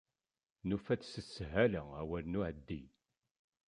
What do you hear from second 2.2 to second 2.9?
n uεeddi.